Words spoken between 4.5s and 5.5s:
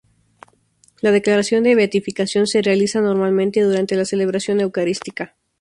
eucarística.